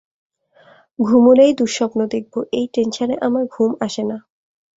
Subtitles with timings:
[0.99, 4.17] ঘুমুলেই দুঃস্বপ্ন দেখব-এই টেনশানে আমার ঘুম আসে না।